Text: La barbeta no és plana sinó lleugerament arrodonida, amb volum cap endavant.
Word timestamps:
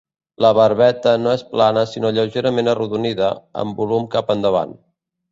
La 0.43 0.49
barbeta 0.59 1.11
no 1.25 1.33
és 1.39 1.43
plana 1.49 1.83
sinó 1.91 2.09
lleugerament 2.15 2.71
arrodonida, 2.73 3.27
amb 3.65 3.83
volum 3.83 4.09
cap 4.17 4.33
endavant. 4.37 4.73